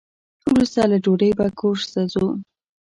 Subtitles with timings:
[0.51, 2.27] وروسته له ډوډۍ به کورس ته ځو.